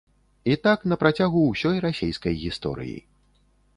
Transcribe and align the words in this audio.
І 0.53 0.55
так 0.67 0.85
на 0.93 0.97
працягу 1.03 1.43
ўсёй 1.51 1.77
расейскай 1.85 2.41
гісторыі. 2.45 2.97